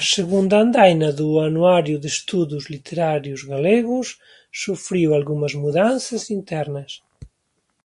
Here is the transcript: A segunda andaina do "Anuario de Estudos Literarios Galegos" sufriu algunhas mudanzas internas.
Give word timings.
A 0.00 0.02
segunda 0.16 0.54
andaina 0.64 1.10
do 1.20 1.28
"Anuario 1.48 1.96
de 2.02 2.08
Estudos 2.14 2.64
Literarios 2.74 3.42
Galegos" 3.52 4.08
sufriu 4.62 5.08
algunhas 5.12 5.52
mudanzas 5.62 6.22
internas. 6.38 6.92